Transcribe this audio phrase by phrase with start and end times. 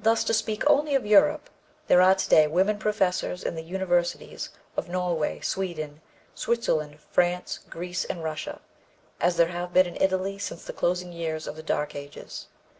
[0.00, 1.48] Thus, to speak only of Europe,
[1.86, 6.00] there are to day women professors in the universities of Norway, Sweden,
[6.34, 8.60] Switzerland, France, Greece and Russia,
[9.20, 12.48] as there have been in Italy since the closing years of the Dark Ages.